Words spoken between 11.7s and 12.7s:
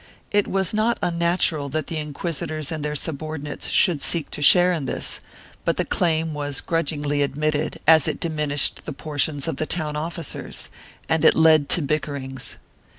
bickerings.